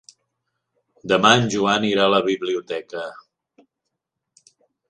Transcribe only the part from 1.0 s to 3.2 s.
Demà en Joan irà a la biblioteca.